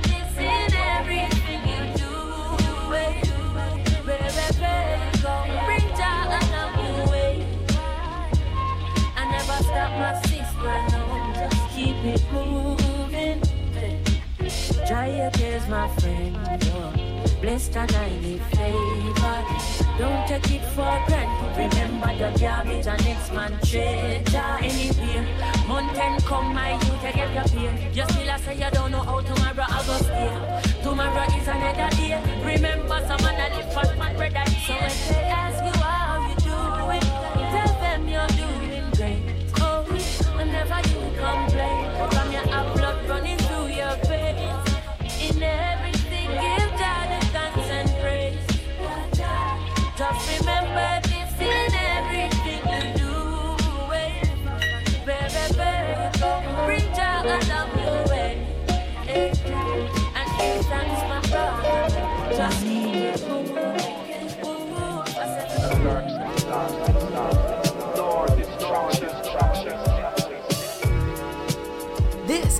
keep 11.73 11.95
it 12.05 12.23
moving. 12.31 13.41
Dry 14.87 15.07
your 15.07 15.31
tears, 15.31 15.67
my 15.67 15.87
friend. 15.95 16.35
Don't 19.97 20.27
take 20.27 20.51
it 20.51 20.65
for 20.75 21.03
granted. 21.07 21.55
Remember 21.57 22.11
the 22.17 22.39
garbage 22.39 22.87
and 22.87 23.05
next 23.05 23.31
man 23.33 23.51
treasure. 23.63 24.57
Anywhere, 24.61 25.25
come, 26.25 26.53
my 26.53 26.73
youth, 26.73 27.03
I 27.03 27.11
get 27.11 27.33
your 27.33 27.43
pain. 27.45 27.93
You 27.93 28.03
still 28.09 28.37
say 28.39 28.55
you 28.55 28.71
don't 28.71 28.91
know 28.91 28.99
how 28.99 29.21
tomorrow. 29.21 29.65
Tomorrow 30.83 31.25
is 31.37 31.47
another 31.47 31.89
day. 31.95 32.21
Remember, 32.43 32.99
live 33.55 33.73
for 33.73 33.95
my 33.95 34.13
brother. 34.13 34.45
So 34.65 34.73
when 34.73 34.91
they 35.07 35.25
ask 35.31 35.63
you 35.63 35.81
how 35.81 36.27
you 36.27 36.35
doing, 36.43 37.05
tell 37.51 37.73
them 37.79 38.01
you're 38.07 38.27
doing 38.27 38.57
great. 38.59 38.64
Whenever 40.67 40.89
you 40.89 40.99
complain, 41.15 42.09
from 42.09 42.31
your 42.31 42.43
blood 42.73 43.07
running 43.07 43.44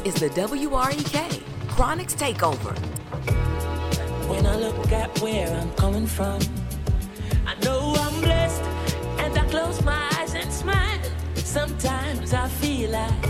is 0.06 0.14
the 0.14 0.30
WREK 0.30 1.42
Chronixx 1.68 2.14
Takeover. 2.16 2.78
When 4.30 4.46
I 4.46 4.56
look 4.56 4.92
at 4.92 5.20
where 5.20 5.50
I'm 5.50 5.72
coming 5.74 6.06
from, 6.06 6.40
I 7.48 7.56
know 7.64 7.96
I'm 7.98 8.22
blessed, 8.22 8.62
and 9.20 9.36
I 9.38 9.44
close 9.50 9.82
my 9.84 10.00
eyes 10.20 10.36
and 10.36 10.52
smile. 10.54 11.00
Sometimes 11.34 12.34
I 12.34 12.48
feel 12.48 12.92
like 12.92 13.22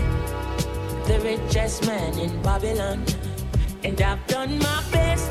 the 1.06 1.18
richest 1.24 1.86
man 1.86 2.18
in 2.18 2.42
Babylon, 2.42 3.02
and 3.82 4.00
I've 4.02 4.26
done 4.26 4.58
my 4.58 4.82
best, 4.92 5.30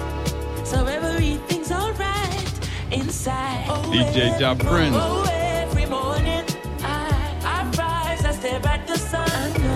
so 0.64 0.84
everything's 0.88 1.72
alright 1.72 2.60
inside. 2.92 3.66
Oh, 3.70 3.92
DJ 3.94 4.40
Job 4.40 4.60
every- 4.62 4.72
Prince. 4.72 4.96
Oh, 4.98 5.30
every 5.32 5.86
morning 5.86 6.46
I, 6.82 7.38
I 7.44 7.72
rise, 7.78 8.26
I 8.26 8.32
stare 8.32 8.66
at 8.66 8.88
the 8.88 8.98
sun. 8.98 9.75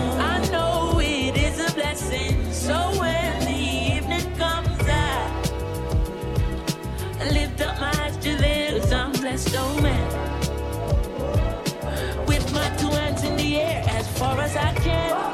Oh. 9.51 9.75
With 12.27 12.53
my 12.53 12.69
two 12.77 12.89
hands 12.89 13.23
in 13.23 13.35
the 13.35 13.61
air 13.61 13.83
as 13.87 14.07
far 14.17 14.39
as 14.39 14.55
I 14.55 14.73
can. 14.73 15.28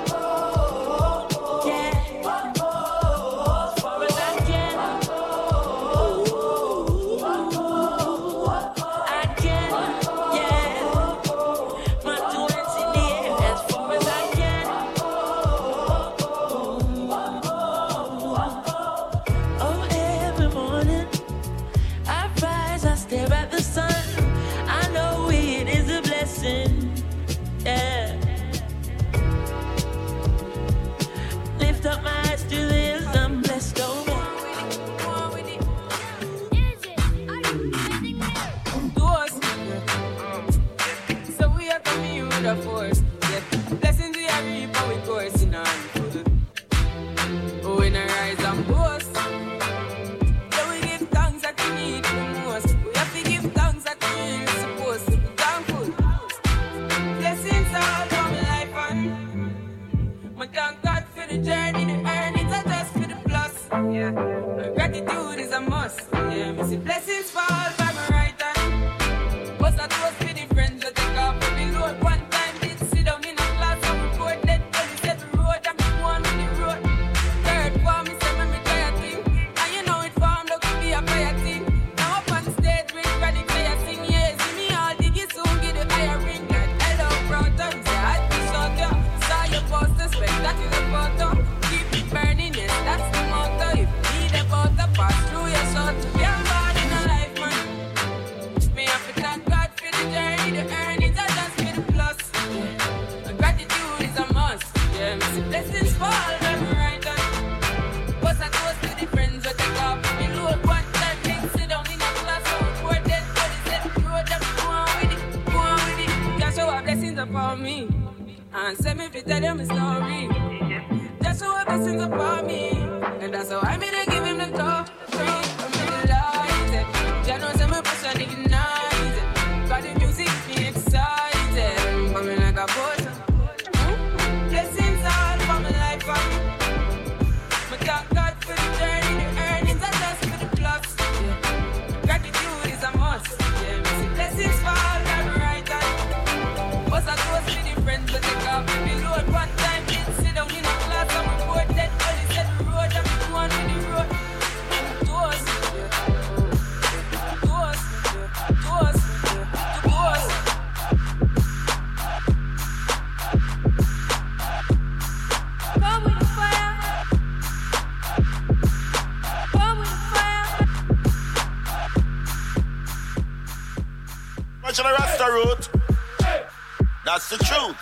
That's 177.15 177.29
the 177.29 177.37
truth. 177.37 177.79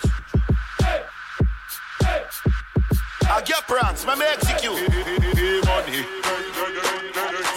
I 3.26 3.41
get 3.41 3.65
pranks, 3.65 4.06
me 4.06 4.13
me 4.13 4.26
execute. 4.30 4.78
Money. 5.65 6.06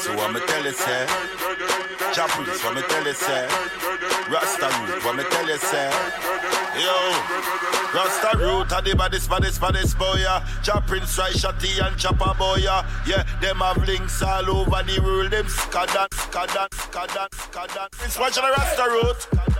So 0.00 0.16
what 0.16 0.32
me 0.32 0.40
tell 0.46 0.64
you 0.64 0.72
say? 0.72 1.04
Chapels, 2.14 2.64
what 2.64 2.76
me 2.76 2.82
tell 2.88 3.04
you 3.04 3.12
say? 3.12 3.46
Rasta 4.32 4.72
root, 4.72 5.04
what 5.04 5.16
me 5.16 5.24
tell 5.24 5.46
you 5.46 5.58
say? 5.58 5.90
Yo, 6.80 6.96
Rasta 7.92 8.38
root, 8.38 8.72
and 8.72 8.86
the 8.86 8.96
baddest, 8.96 9.28
baddest, 9.28 9.60
baddest 9.60 9.98
boy, 9.98 10.14
yeah. 10.16 10.48
Chop 10.62 10.86
Prince, 10.86 11.18
Right, 11.18 11.34
Shotty, 11.34 11.86
and 11.86 11.98
Chopper 11.98 12.32
boy, 12.38 12.56
yeah. 12.56 12.88
Yeah, 13.06 13.22
them 13.42 13.58
have 13.58 13.86
links 13.86 14.22
all 14.22 14.48
over 14.48 14.82
the 14.82 14.98
world, 15.04 15.30
them 15.30 15.44
scadan, 15.44 16.08
scadan, 16.08 16.70
scadan, 16.70 17.28
scadan. 17.28 17.90
Prince, 17.90 18.18
watch 18.18 18.36
the 18.36 18.40
Rasta 18.40 18.84
root. 18.88 19.55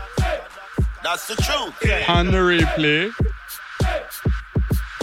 That's 1.07 1.29
the 1.29 1.37
truth. 1.37 2.09
On 2.09 2.27
the 2.27 2.39
replay. 2.39 3.13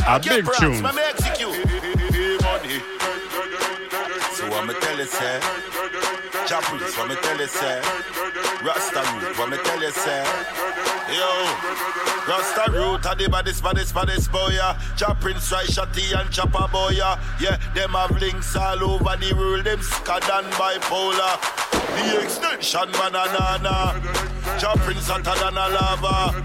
A 0.06 0.20
big 0.20 0.46
tune. 0.60 0.84
Chapels, 6.54 6.96
what 6.98 7.10
me 7.10 7.16
tell 7.16 7.40
you 7.40 7.48
say? 7.48 7.82
Rasta 8.64 9.02
root, 9.12 9.40
what 9.40 9.50
me 9.50 9.58
tell 9.64 9.82
you 9.82 9.90
say? 9.90 10.24
Yo, 11.10 11.32
Rasta 12.30 12.72
root, 12.72 13.04
and 13.08 13.20
the 13.20 13.28
baddest, 13.28 13.64
baddest, 13.64 13.96
baddest 13.96 14.32
boy, 14.32 14.50
yeah. 14.52 14.80
Chop 14.96 15.20
Prince, 15.20 15.52
Right, 15.52 15.66
Shotty, 15.66 16.16
and 16.16 16.30
Chopper 16.30 16.68
boy, 16.72 16.90
yeah. 16.90 17.20
Yeah, 17.42 17.58
them 17.74 17.94
have 17.94 18.12
links 18.22 18.56
all 18.56 18.84
over 18.84 19.18
the 19.18 19.34
world, 19.36 19.64
them 19.64 19.80
scadan 19.80 20.44
bipolar. 20.52 21.42
The 21.94 22.22
extension 22.22 22.92
banana. 22.92 24.00
Chop 24.60 24.78
Prince 24.80 25.08
hotter 25.08 25.34
than 25.40 25.58
a 25.58 25.70
lava. 25.74 26.38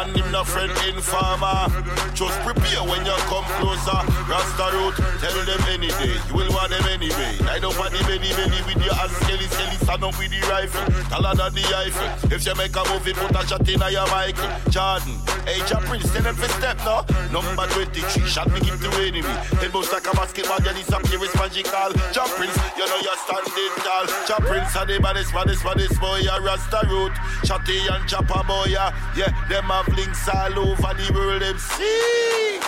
And 0.00 0.16
him 0.16 0.32
no 0.32 0.44
friend 0.44 0.72
informer. 0.88 1.68
Just 2.14 2.40
prepare 2.40 2.82
when 2.88 3.04
you 3.04 3.12
come 3.28 3.44
closer. 3.60 4.00
Rasta 4.32 4.72
root, 4.72 4.96
tell 5.20 5.44
them 5.44 5.60
any 5.68 5.92
day. 6.00 6.16
You 6.28 6.34
will 6.40 6.48
want 6.56 6.72
them 6.72 6.80
anyway. 6.88 7.36
Light 7.44 7.60
up 7.60 7.76
on 7.76 7.92
the 7.92 8.00
belly 8.08 8.32
belly 8.32 8.64
with 8.64 8.80
your 8.80 8.96
ass 8.96 9.12
skelly 9.20 9.44
skelly. 9.44 9.76
Stand 9.76 10.04
up 10.08 10.16
with 10.16 10.32
the 10.32 10.40
rifle. 10.48 10.88
Taller 11.12 11.36
than 11.36 11.52
the 11.52 11.64
Eiffel. 11.68 12.32
If 12.32 12.40
you 12.48 12.54
make 12.56 12.72
a 12.72 12.80
movie, 12.88 13.12
put 13.12 13.36
a 13.36 13.44
shot 13.44 13.68
in 13.68 13.84
your 13.92 14.08
Michael. 14.08 14.48
Jordan. 14.72 15.20
Hey, 15.44 15.60
Chop 15.68 15.84
Prince, 15.84 16.08
tell 16.16 16.22
them 16.22 16.34
for 16.34 16.48
step 16.48 16.78
now. 16.80 17.04
Number 17.28 17.66
23, 17.76 18.24
shot 18.24 18.48
me 18.48 18.60
give 18.60 18.80
to 18.80 18.88
enemy. 19.04 19.20
Then 19.60 19.68
bounce 19.68 19.92
like 19.92 20.08
a 20.08 20.16
basketball, 20.16 20.64
disappear, 20.64 21.20
it's 21.20 21.34
magical. 21.36 21.92
Chop 22.16 22.32
Prince, 22.32 22.56
you 22.72 22.88
know 22.88 23.00
you're 23.04 23.20
standing 23.28 23.74
tall. 23.84 24.06
Chop 24.24 24.40
Prince, 24.48 24.72
are 24.80 24.86
the 24.86 24.96
baddest, 24.96 25.34
baddest, 25.34 25.60
baddest 25.60 26.00
boy, 26.00 26.24
yeah. 26.24 26.40
Rasta 26.40 26.80
root. 26.88 27.12
Shotty 27.44 27.84
and 27.84 28.08
Chopper 28.08 28.40
boy, 28.48 28.72
yeah. 28.72 28.96
Yeah, 29.12 29.28
them 29.52 29.68
have 29.68 29.88
links 29.92 30.24
all 30.24 30.56
over 30.56 30.94
the 30.96 31.12
world, 31.12 31.42
them 31.42 31.58
see. 31.58 32.60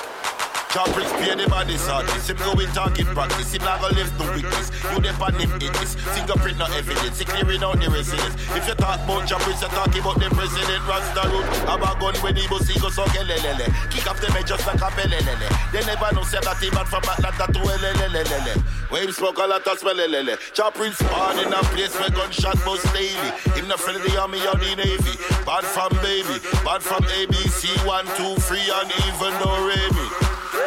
Choppers 0.75 1.07
pay 1.23 1.39
the 1.39 1.47
body 1.47 1.79
artist. 1.87 2.27
Him 2.27 2.37
go 2.43 2.51
in 2.59 2.67
target 2.75 3.07
practice. 3.15 3.55
Him 3.55 3.63
not 3.63 3.79
gonna 3.79 3.95
left 3.95 4.11
no 4.19 4.27
witness. 4.35 4.75
You 4.91 4.99
dep 4.99 5.23
on 5.23 5.39
him 5.39 5.55
it 5.63 5.71
is. 5.79 5.95
Fingerprint 5.95 6.59
no 6.59 6.67
evidence. 6.67 7.15
He 7.15 7.25
clearing 7.25 7.63
out 7.63 7.79
the 7.79 7.87
residence. 7.95 8.35
If 8.59 8.67
you 8.67 8.75
talk 8.75 8.99
about 9.07 9.23
choppers, 9.23 9.63
you 9.63 9.71
talking 9.71 10.03
about 10.03 10.19
the 10.19 10.35
president. 10.35 10.83
Rasta 10.83 11.31
road. 11.31 11.47
Have 11.71 11.79
a 11.79 11.95
gun 11.95 12.19
when 12.27 12.35
he 12.35 12.51
bust, 12.51 12.67
he 12.67 12.75
go 12.83 12.91
so 12.91 13.07
kelelele. 13.15 13.71
Kick 13.95 14.03
off 14.11 14.19
the 14.19 14.27
edge 14.35 14.51
just 14.51 14.67
like 14.67 14.83
a 14.83 14.91
pelelele. 14.99 15.47
They 15.71 15.87
never 15.87 16.11
know 16.11 16.27
say 16.27 16.43
that 16.43 16.59
he 16.59 16.75
man 16.75 16.91
from 16.91 17.07
Atlanta 17.07 17.47
to 17.55 17.61
LLLLL. 17.63 18.59
Where 18.91 19.07
him 19.07 19.15
smoke 19.15 19.39
a 19.39 19.47
lot 19.47 19.63
of 19.63 19.79
smellelele. 19.79 20.35
Choppers 20.59 20.99
born 21.07 21.39
in 21.39 21.55
a 21.55 21.63
place 21.71 21.95
where 22.03 22.11
gunshot 22.11 22.59
bust 22.67 22.83
daily. 22.91 23.31
Him 23.55 23.71
not 23.71 23.79
friend 23.79 24.03
of 24.03 24.03
the 24.03 24.19
army 24.19 24.43
or 24.43 24.59
the 24.59 24.75
navy. 24.75 25.15
Bad 25.47 25.63
from 25.71 25.95
baby. 26.03 26.43
Bad 26.67 26.83
from 26.83 27.07
ABC. 27.23 27.71
One, 27.87 28.11
two, 28.19 28.35
three, 28.43 28.67
and 28.75 28.91
even 29.07 29.31
no 29.39 29.55
Remy. 29.71 30.24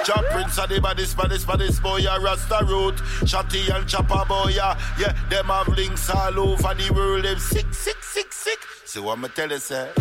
Chop 0.08 0.24
Prince 0.28 0.58
of 0.58 0.70
the 0.70 0.80
baddest, 0.80 1.18
baddest, 1.18 1.46
baddest 1.46 1.84
boy, 1.84 1.98
yeah, 1.98 2.16
Rasta 2.16 2.64
root. 2.64 2.96
Shotty 3.26 3.70
and 3.76 3.86
Chopper 3.90 4.24
boy, 4.26 4.52
yeah, 4.56 4.80
yeah, 4.98 5.12
them 5.28 5.48
have 5.48 5.68
links 5.68 6.10
all 6.10 6.40
over 6.40 6.74
the 6.76 6.90
world, 6.96 7.26
them 7.26 7.38
sick, 7.38 7.74
sick, 7.74 8.02
sick, 8.02 8.32
sick. 8.32 8.60
So 8.86 9.04
what 9.04 9.20
me 9.20 9.28
tell 9.28 9.50
you, 9.50 9.60
say? 9.60 9.92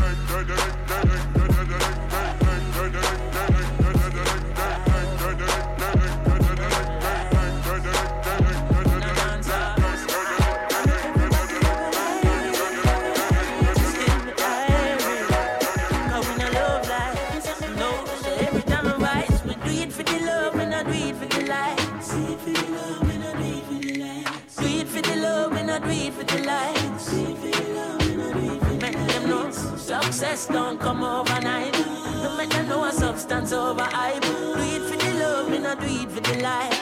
Success 29.87 30.49
don't 30.49 30.81
come 30.81 31.05
overnight. 31.05 31.73
No 32.21 32.37
matter 32.37 32.65
know 32.65 32.87
a 32.87 32.91
substance 32.91 33.53
over 33.53 33.85
hype. 33.85 34.21
Do 34.21 34.55
it 34.59 34.83
for 34.83 34.97
the 34.97 35.15
love, 35.15 35.49
me 35.49 35.59
not 35.59 35.79
do 35.79 35.87
it 35.87 36.11
for 36.11 36.21
the 36.23 36.43
life. 36.43 36.77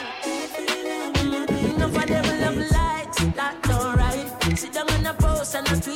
Enough 1.75 1.95
of 1.97 2.07
them 2.07 2.25
love 2.41 2.57
likes, 2.71 3.23
that's 3.35 3.69
alright. 3.69 4.57
Sit 4.57 4.73
down 4.73 4.89
on 4.89 5.05
a 5.05 5.13
post 5.13 5.53
and 5.53 5.67
a 5.67 5.79
tweet 5.79 5.94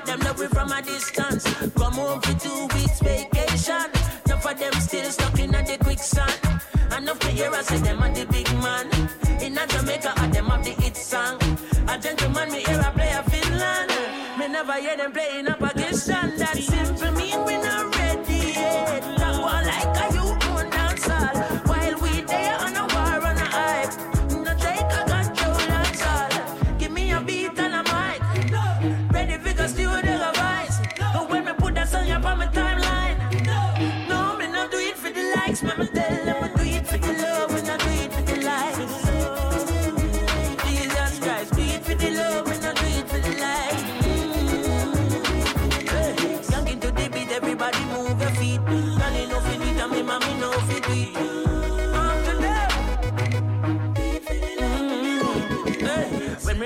make 0.00 0.06
them 0.06 0.20
know 0.20 0.32
we 0.38 0.46
from 0.46 0.72
a 0.72 0.82
chance. 0.82 1.44
Come 1.74 1.92
home 1.92 2.20
for 2.20 2.34
two 2.38 2.66
weeks 2.74 3.00
vacation. 3.00 3.86
Enough 4.26 4.46
of 4.46 4.58
them 4.58 4.72
still 4.74 5.10
stuck 5.10 5.38
in 5.38 5.50
the 5.50 5.78
quicksand. 5.82 6.38
Enough 6.96 7.18
to 7.18 7.28
hear 7.28 7.50
us 7.50 7.66
say 7.66 7.78
them 7.78 8.02
are 8.02 8.12
the 8.12 8.26
big 8.26 8.48
man. 8.64 8.86
In 9.42 9.58
a 9.58 9.66
Jamaica, 9.66 10.12
I 10.16 10.28
them 10.28 10.46
have 10.46 10.64
the 10.64 10.70
hit 10.82 10.96
song. 10.96 11.38
A 11.88 11.98
gentleman, 11.98 12.52
me 12.52 12.60
hear 12.60 12.80
a 12.80 12.90
play 12.92 13.12
a 13.12 13.22
Finland. 13.30 13.90
Me 14.38 14.48
never 14.48 14.74
hear 14.74 14.96
them 14.96 15.12
playing 15.12 15.48
up 15.48 15.58
Pakistan. 15.58 15.69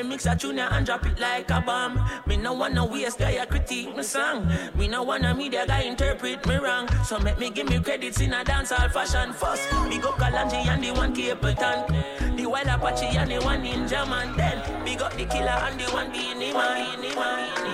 Mix 0.08 0.26
a 0.26 0.36
tune 0.36 0.58
and 0.58 0.86
drop 0.86 1.06
it 1.06 1.18
like 1.18 1.50
a 1.50 1.60
bomb. 1.60 1.98
Me 2.26 2.36
no 2.36 2.52
wanna 2.52 2.84
waste 2.84 3.18
guy 3.18 3.44
critique 3.46 3.94
my 3.96 4.02
song. 4.02 4.46
Me 4.76 4.88
no 4.88 5.02
wanna 5.02 5.34
media 5.34 5.66
guy 5.66 5.82
interpret 5.82 6.46
me 6.46 6.56
wrong. 6.56 6.88
So 7.04 7.18
make 7.18 7.38
me 7.38 7.50
give 7.50 7.68
me 7.68 7.80
credits 7.80 8.20
in 8.20 8.32
a 8.32 8.44
dancehall 8.44 8.92
fashion 8.92 9.32
first. 9.32 9.68
Big 9.88 10.04
up 10.04 10.14
Kalonji 10.14 10.66
and 10.66 10.82
the 10.84 10.90
one 10.92 11.14
Capleton. 11.14 12.36
The 12.36 12.46
wild 12.46 12.66
Apache 12.66 13.16
and 13.16 13.30
the 13.30 13.40
one 13.44 13.62
Ninjaman 13.62 14.36
Then 14.36 14.84
big 14.84 15.00
up 15.00 15.12
the 15.16 15.24
killer 15.24 15.48
and 15.48 15.80
the 15.80 15.90
one 15.92 16.10
Beenie 16.10 16.52
Man, 16.52 17.00
Beenie 17.00 17.14
Man. 17.14 17.64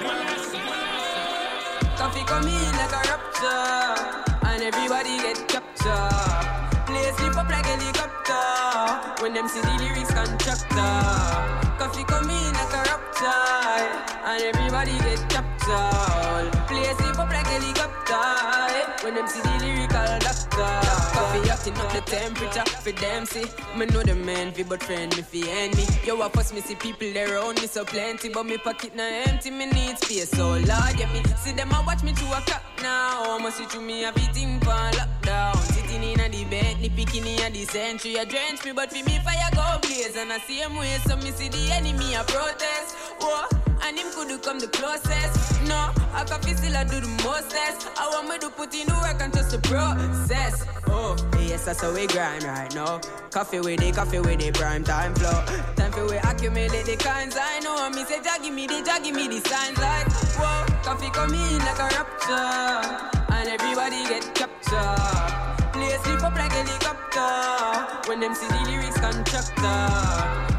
Koffee 1.96 2.26
come 2.26 2.48
in 2.48 2.72
like 2.78 2.92
a 2.92 3.00
rapture, 3.10 4.46
and 4.46 4.62
everybody 4.62 5.18
get 5.18 5.48
captured. 5.48 6.29
Play 7.10 7.26
slip 7.26 7.36
up 7.38 7.48
like 7.48 7.66
helicopter 7.66 9.22
when 9.22 9.34
them 9.34 9.48
see 9.48 9.60
the 9.60 9.74
lyrics 9.82 10.12
constructor. 10.12 10.92
Koffee 11.78 12.06
come 12.06 12.30
in 12.30 12.52
like 12.52 12.72
a 12.72 12.82
rapture, 12.86 13.30
and 14.26 14.42
everybody 14.42 14.96
get 14.98 15.18
captured. 15.60 16.52
Play 16.68 16.84
slip 16.94 17.18
up 17.18 17.28
like 17.28 17.46
helicopter 17.46 18.14
eh? 18.14 19.04
when 19.04 19.14
them 19.14 19.26
see 19.26 19.40
the 19.40 19.58
lyrical 19.64 20.18
doctor. 20.18 20.72
Koffee 21.14 21.48
acting 21.48 21.76
up 21.76 21.92
the 21.92 22.00
temperature 22.02 22.64
for 22.82 22.92
them 22.92 23.26
see. 23.26 23.44
Me 23.76 23.86
know 23.86 24.02
the 24.02 24.14
man 24.14 24.52
fi 24.52 24.62
but 24.62 24.82
friend 24.82 25.14
me 25.16 25.22
fi 25.22 25.48
enemy. 25.50 25.84
Yo, 26.04 26.20
I 26.20 26.28
first 26.30 26.54
me 26.54 26.60
see 26.60 26.74
people 26.74 27.12
there 27.12 27.36
around 27.36 27.60
me 27.60 27.66
so 27.66 27.84
plenty, 27.84 28.28
but 28.28 28.44
me 28.46 28.58
pocket 28.58 28.94
na 28.94 29.02
empty. 29.02 29.50
Me 29.50 29.66
need 29.66 29.98
space, 29.98 30.30
so 30.30 30.50
Lord, 30.50 30.64
yeah 30.98 31.12
me 31.12 31.22
see 31.36 31.52
them 31.52 31.72
a 31.72 31.82
watch 31.86 32.02
me 32.02 32.12
to 32.12 32.24
a 32.26 32.40
clock 32.46 32.62
now. 32.82 33.38
Must 33.38 33.58
see 33.58 33.64
through 33.64 33.82
me 33.82 34.04
everything 34.04 34.60
for 34.60 34.70
lockdown. 34.70 35.56
Sitting 35.72 36.02
in 36.02 36.20
a 36.20 36.28
the 36.28 36.44
bed, 36.44 36.80
ni 36.80 36.88
picking 36.88 37.26
in 37.26 37.40
a 37.40 37.50
the 37.50 37.64
century. 37.64 38.16
A 38.16 38.24
drench 38.24 38.64
me, 38.64 38.72
but 38.72 38.90
for 38.90 39.04
me 39.04 39.18
fire 39.24 39.50
go 39.54 39.78
blaze. 39.82 40.16
And 40.16 40.32
I 40.32 40.38
see 40.38 40.58
him 40.58 40.76
way, 40.76 40.98
so 41.06 41.16
me 41.16 41.30
see 41.30 41.48
the 41.48 41.72
enemy 41.72 42.14
a 42.14 42.24
protest. 42.24 42.96
Whoa, 43.20 43.59
and 43.82 43.98
him 43.98 44.08
could 44.14 44.42
come 44.42 44.58
the 44.58 44.68
closest. 44.68 45.62
No, 45.68 45.90
I 46.12 46.24
can 46.24 46.40
feel 46.42 46.56
still 46.56 46.76
I 46.76 46.84
do 46.84 47.00
the 47.00 47.08
mostest. 47.24 47.88
I 47.98 48.08
want 48.12 48.28
me 48.28 48.38
to 48.38 48.50
put 48.50 48.74
in 48.74 48.86
the 48.86 48.94
work 48.94 49.20
and 49.20 49.32
just 49.32 49.50
the 49.50 49.58
process. 49.58 50.66
Oh, 50.86 51.16
yes, 51.38 51.64
that's 51.64 51.82
how 51.82 51.92
we 51.92 52.06
grind 52.06 52.44
right 52.44 52.74
now. 52.74 52.98
Koffee 53.30 53.62
with 53.62 53.82
it, 53.82 53.94
Koffee 53.94 54.24
with 54.24 54.40
it, 54.40 54.54
prime 54.54 54.84
time 54.84 55.14
flow. 55.14 55.44
Time 55.76 55.92
for 55.92 56.06
we 56.06 56.16
accumulate 56.16 56.84
the 56.86 56.96
kinds 56.96 57.36
I 57.38 57.60
know. 57.60 57.88
Me 57.90 58.04
say, 58.04 58.20
Jah 58.22 58.38
give 58.42 58.54
me 58.54 58.66
the, 58.66 58.82
Jah 58.82 58.98
give 59.02 59.14
me 59.14 59.28
the 59.28 59.40
signs 59.48 59.78
like, 59.78 60.08
whoa, 60.38 60.66
Koffee 60.82 61.12
come 61.12 61.34
in 61.34 61.58
like 61.60 61.78
a 61.78 61.88
rapture, 61.94 63.34
and 63.34 63.48
everybody 63.48 64.02
get 64.08 64.34
captured. 64.34 65.72
Play 65.72 65.96
sleep 66.02 66.22
up 66.24 66.34
like 66.34 66.52
a 66.52 66.62
helicopter 66.64 68.08
when 68.08 68.20
them 68.20 68.34
see 68.34 68.48
the 68.48 68.60
lyrics 68.68 68.98
constructor. 68.98 69.62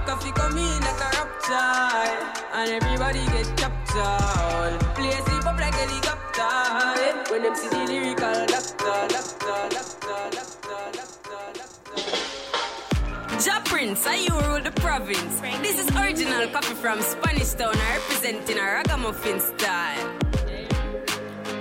Koffee 0.07 0.33
come 0.33 0.57
in 0.57 0.79
like 0.81 1.01
a 1.01 1.09
rapture, 1.17 1.30
and 1.53 2.69
everybody 2.69 3.19
get 3.27 3.57
captured. 3.57 4.79
Play 4.95 5.11
sleep 5.11 5.45
up 5.45 5.59
like 5.59 5.73
a 5.73 5.85
helicopter 5.85 7.31
when 7.31 7.43
them 7.43 7.55
see 7.55 7.69
the 7.69 7.85
lyrical 7.87 8.45
doctor, 8.45 9.07
doctor, 9.07 9.69
doctor, 9.75 10.29
doctor, 10.31 10.81
doctor, 10.97 11.43
doctor. 11.53 13.41
Ja 13.45 13.59
Prince, 13.65 14.07
are 14.07 14.15
you 14.15 14.39
rule 14.47 14.61
the 14.61 14.71
province? 14.71 15.41
This 15.61 15.79
is 15.79 15.89
original 15.95 16.47
copy 16.49 16.73
from 16.75 17.01
Spanish 17.01 17.53
Town, 17.53 17.75
I 17.75 17.97
representing 17.97 18.57
a 18.57 18.63
ragamuffin 18.63 19.39
style. 19.39 20.11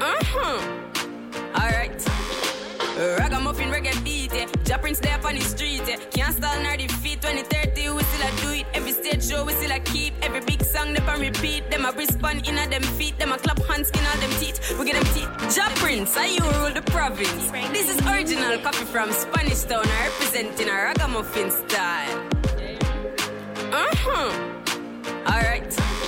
Uh-huh. 0.01 0.61
Alright. 1.55 2.20
Ragamuffin 3.01 3.71
reggae 3.71 4.05
beat, 4.05 4.33
yeah. 4.35 4.47
Ja 4.67 4.77
Prince 4.77 5.01
there 5.01 5.19
on 5.25 5.35
the 5.35 5.41
street, 5.41 5.83
yeah. 5.89 5.97
Can't 6.13 6.35
stall 6.37 6.63
nor 6.63 6.77
defeat. 6.77 7.23
2030, 7.23 7.91
we 7.97 8.03
still 8.03 8.29
a 8.29 8.31
do 8.43 8.51
it. 8.61 8.67
Every 8.75 8.93
stage 8.93 9.25
show, 9.25 9.45
we 9.45 9.55
still 9.55 9.73
a 9.73 9.81
keep. 9.81 10.13
Every 10.23 10.41
big 10.41 10.63
song, 10.63 10.93
they 10.93 11.01
can 11.01 11.19
repeat. 11.21 11.71
Them 11.71 11.87
a 11.87 11.93
respond 11.93 12.47
in 12.47 12.59
a 12.59 12.69
them 12.69 12.83
feet. 12.83 13.19
Them 13.19 13.33
a 13.33 13.39
clap 13.39 13.59
hands, 13.65 13.89
skin 13.89 14.05
all 14.05 14.21
them 14.21 14.31
teeth. 14.39 14.79
We 14.79 14.85
get 14.85 15.03
them 15.03 15.15
teeth. 15.15 15.57
Ja 15.57 15.69
Prince, 15.77 16.15
are 16.19 16.27
you 16.27 16.45
rule 16.61 16.75
the 16.75 16.83
province? 16.83 17.51
This 17.73 17.89
is 17.89 17.99
original 18.07 18.59
Koffee 18.59 18.85
from 18.85 19.13
Spanish 19.13 19.63
Town, 19.63 19.87
I 19.87 20.09
representing 20.09 20.69
a 20.69 20.73
ragamuffin 20.73 21.51
style. 21.51 22.29
Uh-huh. 23.73 24.31
Alright. 25.27 26.00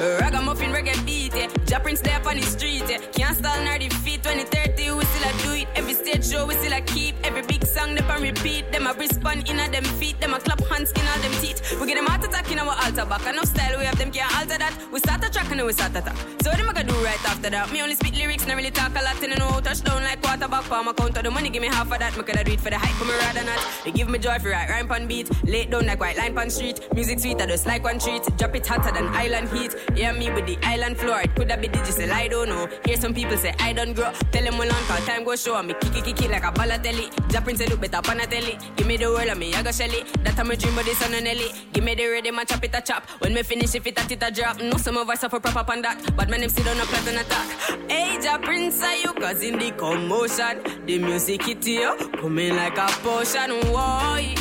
Ragamuffin 0.00 0.72
reggae 0.72 0.96
beat, 1.04 1.34
yeah. 1.34 1.48
Ja 1.68 1.78
Prince 1.78 2.00
there 2.00 2.20
on 2.26 2.36
the 2.36 2.42
street, 2.42 2.84
yeah. 2.88 2.98
Can't 3.12 3.36
stall 3.36 3.62
nor 3.64 3.76
defeat. 3.76 4.22
2030, 4.22 4.92
we 4.96 5.04
still 5.04 5.28
a 5.28 5.32
do 5.42 5.52
it. 5.60 5.68
Every 5.74 5.92
stage 5.92 6.24
show, 6.24 6.46
we 6.46 6.54
still 6.54 6.72
a 6.72 6.80
keep. 6.80 7.14
Every 7.22 7.42
big 7.42 7.66
song, 7.66 7.94
they 7.94 8.00
can 8.00 8.22
repeat. 8.22 8.72
Them 8.72 8.86
a 8.86 8.94
respond 8.94 9.48
in 9.48 9.60
a 9.60 9.68
them 9.68 9.84
feet. 9.84 10.18
Them 10.18 10.32
a 10.32 10.40
clap 10.40 10.60
hands, 10.68 10.88
skin 10.88 11.04
all 11.06 11.20
them 11.20 11.32
teeth. 11.42 11.60
We 11.78 11.86
get 11.86 11.96
them 11.96 12.06
heart 12.06 12.24
attack 12.24 12.50
in 12.50 12.58
our 12.58 12.74
altar 12.84 13.04
back. 13.04 13.26
Enough 13.26 13.44
style, 13.44 13.78
we 13.78 13.84
have 13.84 13.98
them 13.98 14.10
can't 14.10 14.34
alter 14.36 14.56
that. 14.56 14.72
We 14.90 15.00
start 15.00 15.22
a 15.24 15.30
track 15.30 15.50
and 15.50 15.60
then 15.60 15.66
we 15.66 15.72
start 15.74 15.94
attack. 15.94 16.16
So 16.42 16.48
what 16.48 16.56
them 16.56 16.70
I 16.70 16.72
gonna 16.72 16.88
do 16.88 16.94
right 17.04 17.24
after 17.28 17.50
that? 17.50 17.70
Me 17.70 17.82
only 17.82 17.94
speak 17.94 18.16
lyrics, 18.16 18.46
not 18.46 18.56
really 18.56 18.70
talk 18.70 18.96
a 18.96 19.02
lot. 19.02 19.22
And 19.22 19.34
I 19.34 19.36
know 19.36 19.60
touchdown 19.60 20.02
like 20.02 20.22
quarterback. 20.22 20.64
Palm 20.64 20.88
account 20.88 21.16
of 21.18 21.24
the 21.24 21.30
money, 21.30 21.50
give 21.50 21.60
me 21.60 21.68
half 21.68 21.92
of 21.92 21.98
that. 21.98 22.16
Me 22.16 22.22
coulda 22.22 22.42
do 22.42 22.52
it 22.52 22.60
for 22.60 22.70
the 22.70 22.78
hype, 22.78 22.96
but 22.98 23.06
me 23.06 23.14
rather 23.20 23.44
not. 23.44 23.60
They 23.84 23.92
give 23.92 24.08
me 24.08 24.18
joy 24.18 24.38
for 24.38 24.48
right 24.48 24.68
rhyme 24.70 24.88
pan 24.88 25.06
beat. 25.06 25.28
Late 25.44 25.70
down 25.70 25.84
like 25.84 26.00
white 26.00 26.16
line 26.16 26.34
pan 26.34 26.48
street. 26.48 26.88
Music 26.94 27.18
sweet, 27.20 27.40
I 27.40 27.46
just 27.46 27.66
like 27.66 27.84
one 27.84 27.98
treat. 27.98 28.24
Drop 28.38 28.56
it 28.56 28.66
hotter 28.66 28.92
than 28.92 29.08
island 29.08 29.50
heat. 29.50 29.74
Yeah, 29.96 30.12
me 30.12 30.30
with 30.30 30.46
the 30.46 30.58
island 30.62 30.96
floor. 30.98 31.20
It 31.20 31.34
coulda 31.34 31.56
be 31.56 31.68
digital, 31.68 32.12
I 32.12 32.28
don't 32.28 32.48
know. 32.48 32.68
Hear 32.84 32.96
some 32.96 33.14
people 33.14 33.36
say 33.36 33.54
I 33.58 33.72
don't 33.72 33.92
grow. 33.92 34.12
Tell 34.32 34.44
them 34.44 34.58
well 34.58 34.72
on 34.72 34.82
call 34.84 34.98
time 34.98 35.24
go 35.24 35.36
show. 35.36 35.62
Me 35.62 35.74
kick 35.74 35.96
it, 35.96 36.04
kick 36.04 36.22
it 36.22 36.30
like 36.30 36.44
a 36.44 36.52
Balotelli. 36.52 37.10
Japping 37.30 37.56
say 37.56 37.66
look 37.66 37.80
better 37.80 38.00
telly. 38.02 38.58
Give 38.76 38.86
me 38.86 38.96
the 38.96 39.06
world 39.06 39.28
and 39.28 39.38
me 39.38 39.52
I 39.54 39.62
go 39.62 39.72
shell 39.72 39.90
it. 39.90 40.06
That 40.24 40.36
time 40.36 40.50
a 40.50 40.56
dream 40.56 40.74
but 40.74 40.84
this 40.84 41.02
on 41.04 41.12
Nelly. 41.12 41.52
Give 41.72 41.84
me 41.84 41.94
the 41.94 42.06
rhythm 42.06 42.38
and 42.38 42.48
chop 42.48 42.64
it 42.64 42.74
a 42.74 42.80
chop. 42.80 43.08
When 43.20 43.34
me 43.34 43.42
finish 43.42 43.74
if 43.74 43.86
it 43.86 43.98
a 43.98 44.12
it 44.12 44.22
a 44.22 44.30
drop. 44.30 44.60
No 44.60 44.76
some 44.76 44.96
of 44.96 45.08
us 45.10 45.20
suffer 45.20 45.40
proper 45.40 45.72
on 45.72 45.82
that. 45.82 46.16
But 46.16 46.28
my 46.30 46.36
name 46.36 46.50
on 46.50 46.80
a 46.80 46.84
plot 46.84 47.08
and 47.08 47.18
attack. 47.18 47.90
Hey, 47.90 48.18
Ja 48.22 48.38
Prince, 48.38 48.82
are 48.82 48.96
you 48.96 49.12
cause 49.14 49.42
in 49.42 49.58
the 49.58 49.70
commotion? 49.72 50.62
The 50.86 50.98
music 50.98 51.42
hit 51.42 51.66
you, 51.66 51.96
coming 52.20 52.56
like 52.56 52.78
a 52.78 52.86
potion. 53.02 53.50
Why? 53.72 54.34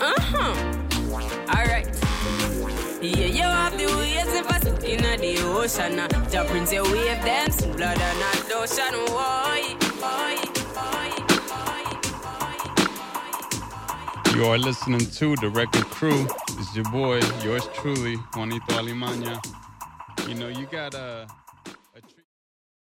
Uh-huh. 0.00 0.54
Alright. 1.48 2.07
Yeah, 3.00 3.26
you 3.26 3.42
have 3.42 3.78
the 3.78 3.86
waves 3.86 4.34
if 4.34 4.50
I 4.50 4.58
in 4.84 5.20
the 5.20 5.38
ocean. 5.44 5.98
Wave 6.92 7.22
them, 7.22 7.48
ocean. 8.56 8.94
Why? 9.14 9.76
You 14.34 14.46
are 14.46 14.58
listening 14.58 15.00
to 15.00 15.36
The 15.36 15.48
Record 15.48 15.84
Crew. 15.86 16.26
It's 16.58 16.74
your 16.74 16.84
boy, 16.90 17.20
yours 17.44 17.68
truly, 17.74 18.16
Juanito 18.34 18.72
Alimaña. 18.74 19.40
You 20.28 20.34
know, 20.34 20.48
you 20.48 20.66
gotta 20.66 21.28